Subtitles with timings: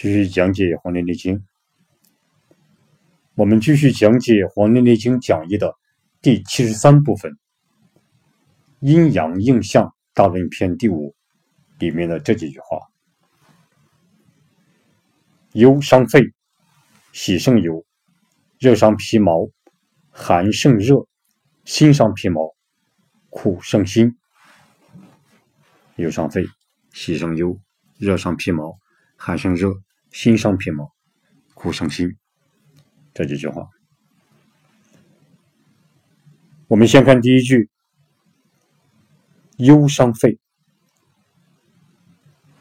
[0.00, 1.36] 继续讲解《黄帝内经》。
[3.34, 5.74] 我们继续讲解《黄帝内经》讲义的
[6.22, 7.36] 第七十三部分
[8.78, 11.16] “阴阳应象大论篇”第五
[11.80, 12.78] 里面的这几句话
[15.54, 16.22] ：“忧伤肺，
[17.12, 17.84] 喜胜忧；
[18.60, 19.50] 热伤皮毛，
[20.10, 21.08] 寒胜热；
[21.64, 22.54] 心伤皮毛，
[23.30, 24.16] 苦胜心。
[25.96, 26.44] 忧伤肺，
[26.92, 27.58] 喜胜忧；
[27.98, 28.78] 热伤皮毛，
[29.16, 29.72] 寒胜热；
[30.20, 30.92] 心伤皮毛，
[31.54, 32.18] 苦伤心。”
[33.14, 33.70] 这几句话，
[36.66, 37.70] 我们先看第一句
[39.58, 40.40] ：“忧伤肺，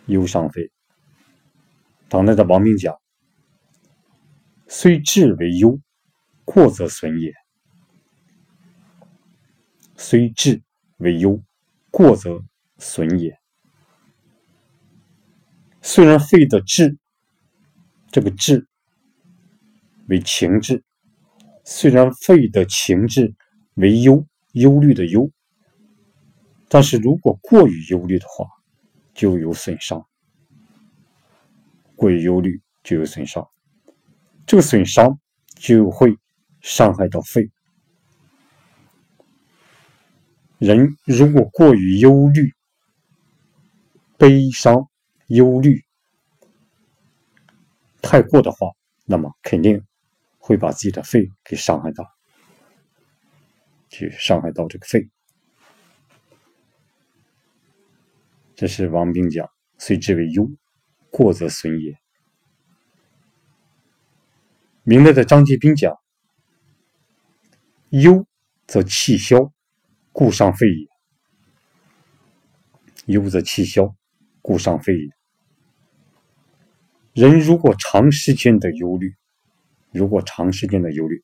[0.06, 0.72] 忧伤肺。”
[2.10, 2.96] 唐代的王明讲
[4.70, 5.80] ：“虽志为忧，
[6.46, 7.32] 过则损也；
[9.96, 10.62] 虽志
[10.98, 11.42] 为忧，
[11.90, 12.46] 过则
[12.78, 13.36] 损也。”
[15.82, 17.00] 虽然肺的志，
[18.12, 18.68] 这个志。
[20.10, 20.82] 为情志，
[21.66, 23.36] 虽然肺的情志
[23.74, 25.30] 为忧忧虑的忧，
[26.70, 28.46] 但是如果过于忧虑的话，
[29.14, 30.02] 就有损伤。
[31.98, 33.46] 过于忧虑就有损伤，
[34.46, 35.20] 这个损伤
[35.56, 36.18] 就会
[36.62, 37.50] 伤害到肺。
[40.58, 42.54] 人如果过于忧虑、
[44.18, 44.88] 悲伤、
[45.28, 45.84] 忧虑
[48.08, 48.72] 太过的话，
[49.06, 49.86] 那么肯定。
[50.40, 52.06] 会把自己的肺给伤害到，
[53.90, 55.10] 去伤害到这个肺。
[58.56, 60.50] 这是王冰讲：“虽之为忧，
[61.12, 62.00] 过则损也。”
[64.88, 65.94] 明代的张继斌讲
[67.92, 68.26] ：“忧
[68.68, 69.52] 则气消，
[70.14, 70.88] 故伤肺也；
[73.08, 73.94] 忧则气消，
[74.42, 75.10] 故伤肺也。”
[77.18, 79.16] 人如果长时间的忧虑，
[79.92, 81.24] 如果长时间的忧虑，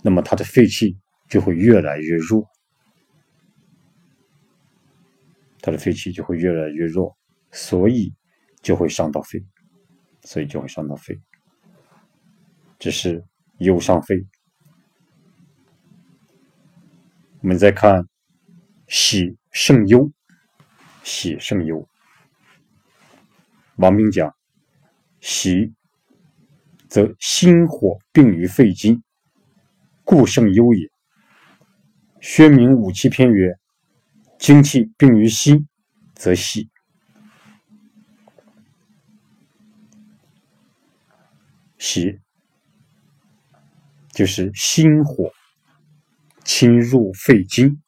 [0.00, 0.96] 那么他的肺气
[1.28, 2.48] 就会越来越弱，
[5.60, 7.16] 他的肺气就会越来越弱，
[7.50, 8.14] 所以
[8.62, 9.44] 就会伤到肺，
[10.22, 11.20] 所以就会伤到肺。
[12.78, 13.24] 这是
[13.58, 14.24] 忧伤肺。
[17.40, 18.06] 我们再看
[18.86, 20.12] 喜胜忧，
[21.02, 21.88] 喜胜忧。
[23.74, 24.32] 王明讲
[25.20, 25.74] 喜。
[26.88, 29.04] 则心火并于肺经，
[30.02, 30.90] 故胜忧也。
[32.20, 33.54] 薛明五气篇曰
[34.40, 35.68] ：“精气并于心，
[36.16, 36.68] 则喜。”
[41.78, 42.18] 喜
[44.08, 45.30] 就是心火
[46.44, 47.80] 侵入肺经，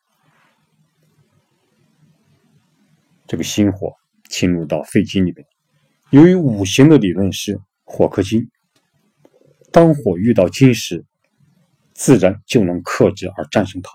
[3.26, 3.96] 这个心火
[4.30, 5.44] 侵入到肺经里面。
[6.12, 8.46] 由于五行的理论是火克金。
[9.72, 11.06] 当火遇到金时，
[11.94, 13.90] 自然就能克制而战胜它。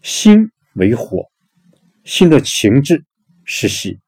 [0.00, 1.30] 心为火，
[2.04, 3.04] 心的情志
[3.44, 4.00] 是喜，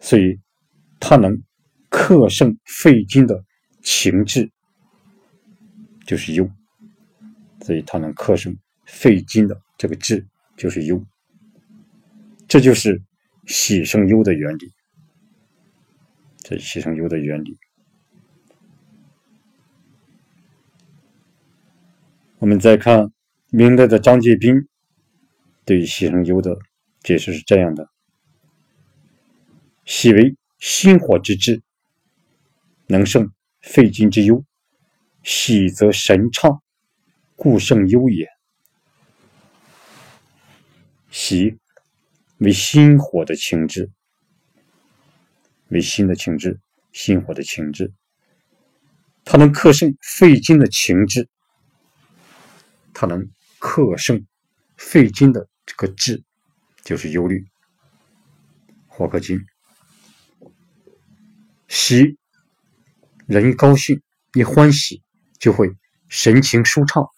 [0.00, 0.40] 所以
[0.98, 1.40] 它能
[1.88, 3.44] 克胜肺金的
[3.84, 4.50] 情志，
[6.04, 6.50] 就是忧。
[7.60, 10.26] 所以它能克胜肺金的这个志，
[10.56, 11.00] 就是忧。
[12.48, 13.00] 这就是
[13.46, 14.72] 喜胜忧的原理。
[16.38, 17.58] 这是喜胜忧的原理。
[22.38, 23.12] 我们再看
[23.50, 24.68] 明代的张介宾
[25.64, 26.58] 对喜生忧的
[27.00, 27.88] 解释是这样的：
[29.84, 31.62] 喜为心火之志，
[32.88, 34.42] 能胜肺经之忧；
[35.22, 36.60] 喜则神畅，
[37.36, 38.26] 故胜忧也。
[41.10, 41.58] 喜
[42.42, 43.92] 为心火的情志，
[45.68, 46.58] 为心的情志，
[46.92, 47.92] 心火的情志，
[49.24, 51.28] 它能克胜肺经的情志。
[52.92, 54.26] 它能克胜
[54.76, 56.24] 肺经的这个志，
[56.84, 57.46] 就是忧虑。
[58.88, 59.38] 火克金，
[61.68, 62.18] 喜，
[63.26, 64.02] 人一高兴
[64.34, 65.00] 一欢喜，
[65.38, 65.70] 就会
[66.08, 67.08] 神情舒畅。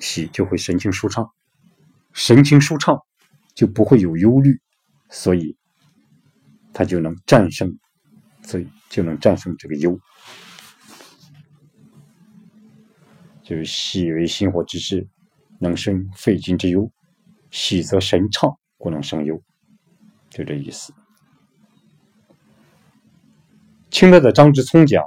[0.00, 1.30] 喜就会神情舒畅，
[2.12, 2.98] 神情舒畅
[3.54, 4.60] 就不会有忧虑，
[5.08, 5.56] 所以
[6.72, 7.78] 他就能战胜，
[8.42, 9.98] 所以就能战胜这个忧。
[13.42, 15.08] 就是喜为心火之志，
[15.58, 16.90] 能生肺经之忧；
[17.50, 19.42] 喜则神畅，故能生忧。
[20.28, 20.94] 就这意思。
[23.90, 25.02] 清代的张之聪讲：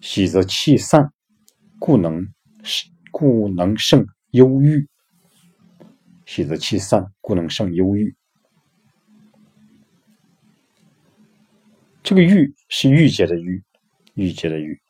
[0.00, 1.12] 喜则气散，
[1.78, 2.26] 故能
[3.10, 4.86] 故能胜忧郁；
[6.32, 8.14] 喜则气散，故能胜忧郁。
[12.04, 13.60] 这个郁是郁结的郁，
[14.14, 14.80] 郁结的郁。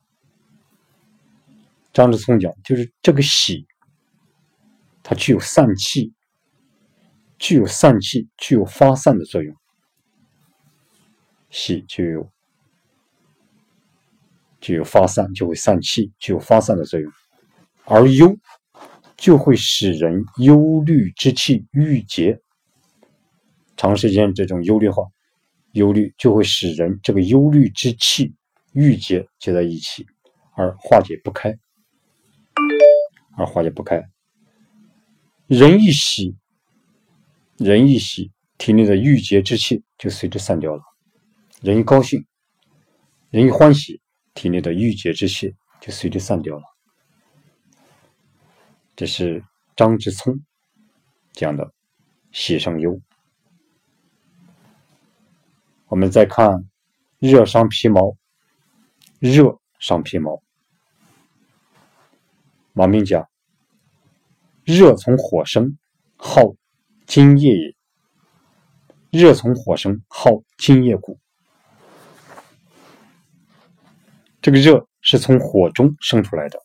[1.94, 3.66] 张志聪讲，就是这个喜，
[5.02, 6.12] 它具有散气，
[7.38, 9.56] 具有散气，具有发散的作用。
[11.48, 12.30] 喜就有
[14.60, 17.10] 具有发散，就会散气，具有发散的作用；
[17.86, 18.36] 而忧
[19.20, 22.40] 就会使人忧虑之气郁结，
[23.76, 25.04] 长时间这种忧虑化，
[25.72, 28.34] 忧虑就会使人这个忧虑之气
[28.72, 30.06] 郁结结在一起，
[30.56, 31.54] 而化解不开。
[33.36, 34.02] 而化解不开，
[35.46, 36.34] 人一喜，
[37.58, 40.82] 人一喜，体内的郁结之气就随之散掉了；
[41.60, 42.24] 人一高兴，
[43.30, 44.00] 人一欢喜，
[44.32, 46.62] 体内的郁结之气就随之散掉了。
[49.00, 49.42] 这是
[49.76, 50.44] 张之聪
[51.32, 51.72] 讲的
[52.32, 53.00] “喜生忧”。
[55.88, 56.68] 我们再看
[57.18, 58.14] “热伤皮毛”，
[59.18, 60.42] 热伤皮毛。
[62.74, 63.26] 王明讲
[64.64, 65.78] ：“热从火生，
[66.18, 66.54] 耗
[67.06, 67.74] 津液也。
[69.18, 71.18] 热从火生，耗津液故。
[74.42, 76.60] 这个热是从火中生出来的，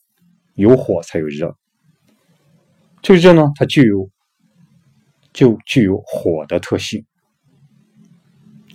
[0.55, 1.57] 有火才有热。
[3.05, 4.09] 这个热呢，它具有
[5.31, 7.05] 就具有火的特性。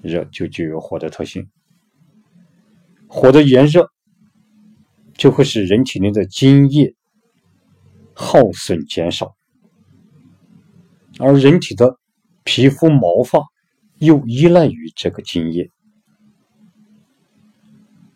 [0.02, 1.50] 热就具有火的特性。
[3.08, 3.90] 火的炎热
[5.14, 6.94] 就会使人体内的津液。”
[8.14, 9.34] 耗损减少，
[11.18, 11.98] 而人体的
[12.44, 13.40] 皮肤毛发
[13.98, 15.70] 又依赖于这个津液，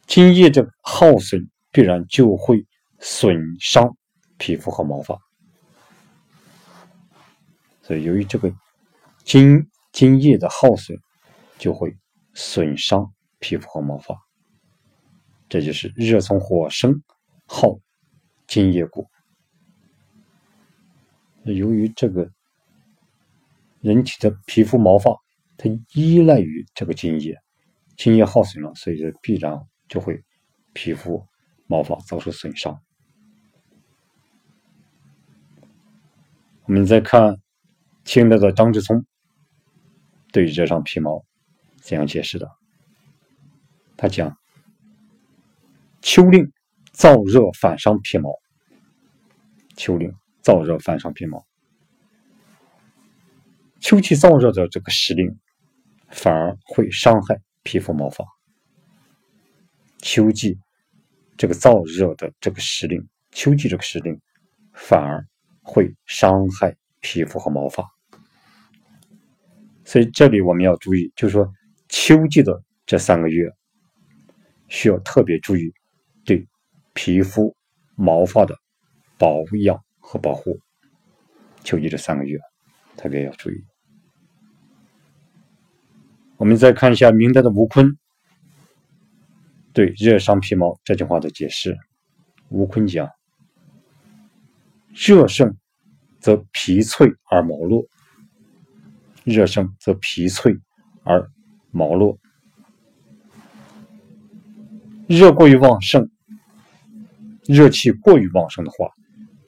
[0.07, 2.67] 津液的耗损必然就会
[2.99, 3.97] 损伤
[4.37, 5.19] 皮肤和毛发，
[7.87, 8.51] 所以由于这个
[9.25, 10.99] 精精液的耗损，
[11.59, 11.95] 就会
[12.33, 14.17] 损伤皮肤和毛发，
[15.51, 17.03] 这就是热从火生，
[17.47, 17.79] 耗
[18.47, 19.07] 精液故。
[21.45, 22.31] 由于这个
[23.83, 25.15] 人体的皮肤毛发，
[25.59, 27.39] 它依赖于这个精液，
[27.99, 30.25] 精液耗损了，所以必然就会
[30.73, 31.23] 皮肤
[31.67, 32.81] 毛发遭受损伤。
[36.65, 37.39] 我们再看
[38.05, 39.05] 清代的张志聪
[40.33, 41.25] 对热伤皮毛
[41.83, 42.51] 怎样解释的？
[43.97, 44.37] 他讲：
[46.03, 46.53] 秋令
[46.93, 48.31] 燥热反伤皮毛，
[49.77, 50.15] 秋令。
[50.43, 51.47] 燥热反伤皮毛，
[53.81, 55.39] 秋季燥热的这个时令，
[56.11, 58.27] 反而会伤害皮肤毛发。
[60.03, 60.59] 秋季
[61.39, 64.21] 这个燥热的这个时令，秋季这个时令，
[64.75, 65.27] 反而
[65.63, 67.94] 会伤害皮肤和毛发。
[69.85, 71.51] 所以这里我们要注意，就是说
[71.89, 73.51] 秋季的这三个月，
[74.69, 75.73] 需要特别注意
[76.25, 76.47] 对
[76.93, 77.57] 皮肤
[77.95, 78.57] 毛发的
[79.19, 79.79] 保养。
[80.07, 80.61] 和保护，
[81.65, 82.39] 秋季这三个月
[82.95, 83.65] 特别要注意。
[86.37, 87.97] 我们再看一下明代的吴坤
[89.73, 91.75] 对“热伤皮毛”这句话的解释。
[92.51, 93.09] 吴坤讲
[94.93, 95.57] ：“热盛
[96.21, 97.83] 则皮脆而毛落，
[99.25, 100.57] 热盛则皮脆
[101.03, 101.31] 而
[101.71, 102.19] 毛落。
[105.09, 106.09] 热过于旺盛，
[107.47, 108.89] 热气过于旺盛的话。”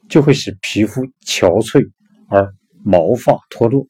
[0.09, 1.91] 就会使皮肤憔悴
[2.29, 2.55] 而
[2.85, 3.85] 毛发脱落。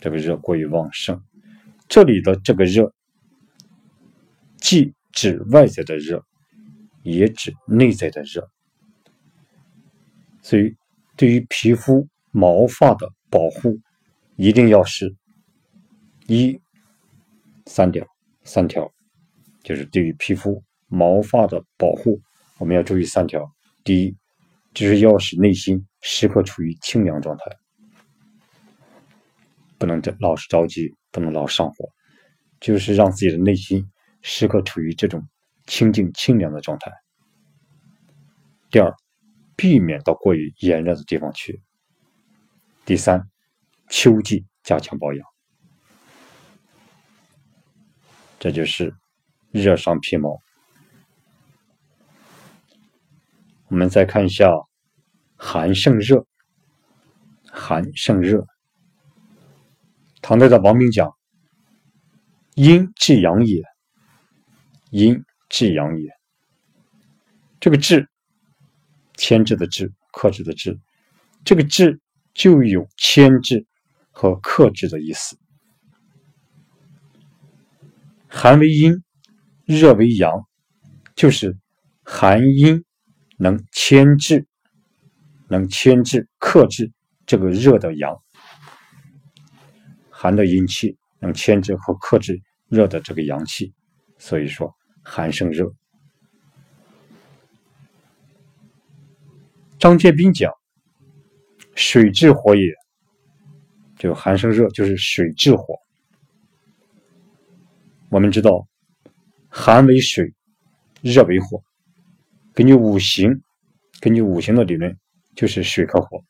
[0.00, 1.22] 这个热过于旺盛，
[1.90, 2.90] 这里的这个热，
[4.56, 6.24] 既指外在的热，
[7.02, 8.48] 也指内在的热。
[10.40, 10.74] 所以，
[11.16, 13.78] 对于皮肤毛发的保护，
[14.36, 15.14] 一定要是
[16.26, 16.60] 一
[17.66, 18.04] 三条，
[18.42, 18.92] 三条，
[19.62, 22.20] 就是对于皮肤毛发的保护，
[22.58, 23.48] 我们要注意三条。
[23.84, 24.16] 第一，
[24.72, 27.44] 就是要使内心时刻处于清凉状态，
[29.78, 31.88] 不能着老是着急，不能老上火，
[32.60, 33.88] 就是让自己的内心
[34.22, 35.22] 时刻处于这种
[35.66, 36.90] 清静清凉的状态。
[38.70, 38.92] 第二，
[39.54, 41.62] 避免到过于炎热的地方去。
[42.84, 43.28] 第三，
[43.88, 45.26] 秋季加强保养，
[48.38, 48.94] 这就是
[49.50, 50.40] 热伤皮毛。
[53.68, 54.48] 我们再看一下
[55.36, 56.26] 寒胜热，
[57.50, 58.46] 寒胜热。
[60.22, 61.14] 唐代的王明讲
[62.54, 63.62] ：“阴至阳也，
[64.90, 66.08] 阴至阳也。”
[67.60, 68.08] 这个“至”，
[69.16, 70.78] 牵制的“制”，克制的“制”，
[71.44, 72.00] 这个“制”
[72.32, 73.66] 就有牵制
[74.14, 75.36] 和克制的意思。
[78.28, 79.02] 寒为阴，
[79.66, 80.46] 热为阳，
[81.14, 81.58] 就是
[82.04, 82.84] 寒阴
[83.36, 84.46] 能牵制、
[85.48, 86.90] 能牵制、克制
[87.26, 88.16] 这个热的阳，
[90.10, 93.74] 寒的阴气能牵制和克制热的这个阳气，
[94.18, 95.72] 所以说寒生热。
[99.78, 100.50] 张建斌讲
[101.76, 102.72] ：“水治火也，
[104.04, 105.74] 就寒生热，就是水治火。
[108.10, 108.68] 我们知道，
[109.48, 110.30] 寒为水，
[111.00, 111.62] 热为火。
[112.52, 113.40] 根据五行，
[114.02, 114.94] 根据五行的理论，
[115.34, 116.22] 就是水克火，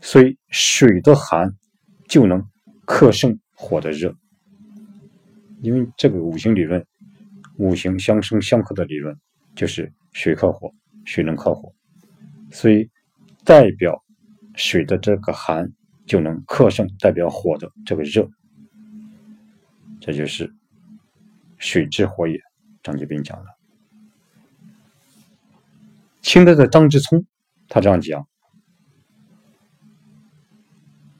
[0.00, 1.54] 所以水的寒
[2.08, 2.42] 就能
[2.86, 4.10] 克胜火的热。
[5.60, 6.82] 因为这个五行理论，
[7.58, 9.14] 五行相生相克的理论，
[9.54, 10.72] 就是水克火，
[11.04, 11.70] 水能克火。”
[12.50, 12.88] 所以，
[13.44, 14.02] 代表
[14.54, 15.70] 水的这个寒
[16.08, 18.28] 就能克胜代表火的这个热，
[20.00, 20.52] 这就是
[21.58, 22.40] 水之火也。
[22.82, 23.46] 张继斌讲的。
[26.22, 27.26] 清代的张之聪
[27.68, 28.26] 他这样讲：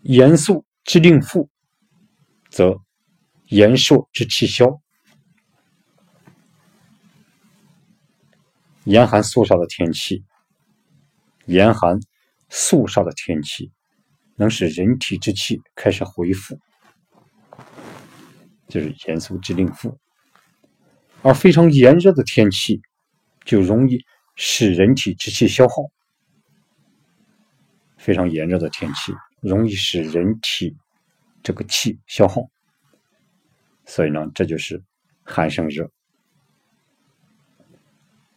[0.02, 1.50] 严肃之令复，
[2.49, 2.80] 则
[3.47, 4.80] 严朔之气消。
[8.85, 10.25] 严寒肃杀的天气。
[11.45, 11.99] 严寒
[12.49, 13.73] 肃杀的天气，
[14.38, 16.59] 能使人体之气开始恢复，
[18.68, 19.90] 就是严肃之令复；
[21.23, 22.80] 而非常炎热的天气，
[23.45, 23.99] 就容易
[24.37, 25.75] 使人体之气消耗。
[27.97, 30.76] 非常炎热的天气，容易使人体
[31.42, 32.42] 这个气消耗，
[33.85, 34.83] 所以呢，这就是
[35.25, 35.90] 寒生热。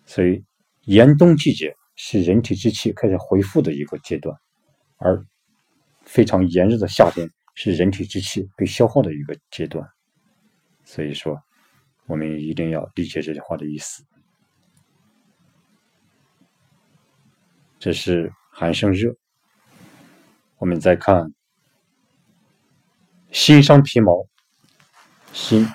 [0.05, 0.43] 所以
[0.81, 1.75] 严冬季节。
[2.03, 4.35] 是人体之气开始恢复的一个阶段，
[4.97, 5.23] 而
[6.11, 7.25] 非常炎热的夏天
[7.55, 9.87] 是人体之气被消耗的一个阶段。
[10.83, 11.41] 所以说，
[12.05, 14.03] 我们一定要理解这句话的意思。
[17.79, 19.15] 这是寒生热。
[20.57, 21.33] 我们再看
[23.31, 24.27] 辛伤皮毛，
[25.31, 25.65] 辛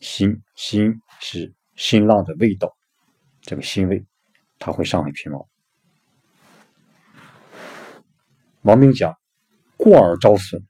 [0.00, 2.74] 辛辛是辛辣的味道，
[3.42, 4.02] 这个辛味。
[4.58, 5.51] 它会伤害皮毛。
[8.62, 9.14] 王明讲
[9.76, 10.62] ：“过而招损，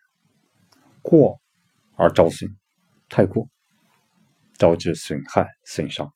[1.00, 1.40] 过
[1.96, 2.50] 而招损，
[3.08, 3.48] 太过，
[4.58, 6.12] 导致损害损伤。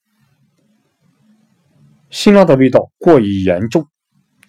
[2.10, 3.86] 辛辣的味道过于严重，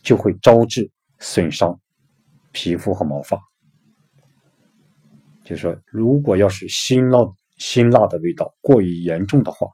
[0.02, 1.80] 就会招致损伤
[2.52, 3.40] 皮肤和毛发。
[5.44, 7.20] 就是说，如果要是辛辣
[7.58, 9.68] 辛辣的味道过于严重的话，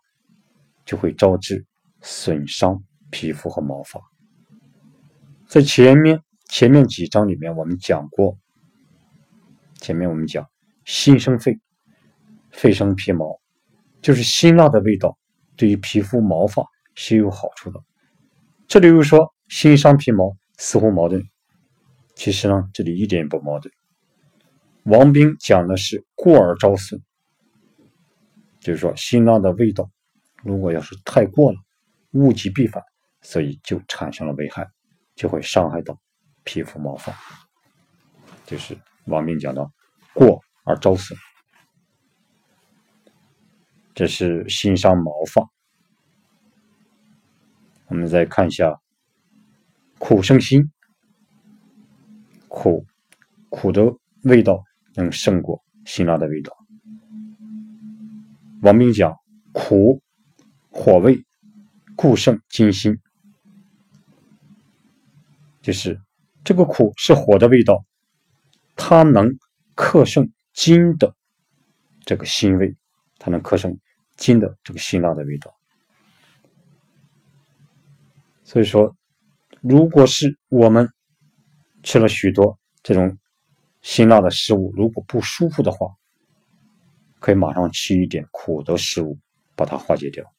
[0.86, 1.66] 就会招致
[2.02, 2.84] 损伤。”
[3.14, 4.02] 皮肤和毛发，
[5.46, 6.20] 在前面
[6.54, 8.38] 前面几章里面，我们讲过。
[9.82, 10.48] 前面我们讲
[10.86, 11.60] 心生肺，
[12.52, 13.42] 肺生皮毛，
[14.04, 15.18] 就是辛辣的味道
[15.56, 17.80] 对于皮肤毛发是有好处的。
[18.68, 21.24] 这里又说辛伤皮毛，似乎矛盾。
[22.14, 23.74] 其实呢，这里一点也不矛盾。
[24.84, 27.02] 王冰讲的是过而招损，
[28.60, 29.90] 就是说辛辣的味道，
[30.44, 31.58] 如果要是太过了，
[32.12, 32.84] 物极必反。
[33.24, 34.68] 所以就产生了危害，
[35.16, 36.00] 就会伤害到
[36.44, 37.14] 皮肤毛发，
[38.46, 39.72] 就是王明讲到
[40.14, 41.18] 过而招损，
[43.94, 45.48] 这是心伤毛发。
[47.88, 48.80] 我们再看一下
[50.00, 50.72] 苦生心，
[52.48, 52.86] 苦
[53.50, 53.82] 苦的
[54.24, 54.64] 味道
[54.96, 56.56] 能胜过辛辣的味道。
[58.62, 59.16] 王明讲
[59.52, 60.02] 苦
[60.72, 61.26] 火味，
[61.96, 63.00] 故胜金心。
[65.62, 66.02] 就是
[66.44, 67.86] 这个苦是火的味道，
[68.76, 69.30] 它能
[69.76, 71.16] 克胜金的
[72.06, 72.76] 这个辛味，
[73.18, 73.80] 它能克胜
[74.18, 75.56] 金的这个辛辣的味道。
[78.44, 78.96] 所以说，
[79.62, 80.88] 如果是我们
[81.82, 83.18] 吃了许多这种
[83.82, 85.88] 辛辣的食物，如果不舒服的话，
[87.20, 89.18] 可以马上吃一点苦的食物，
[89.56, 90.30] 把它化解掉，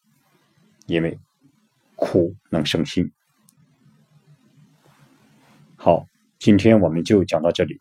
[0.87, 1.19] 因为
[1.97, 3.11] 苦能生辛。
[5.85, 6.07] 好，
[6.39, 7.79] 今天我们就讲到这里。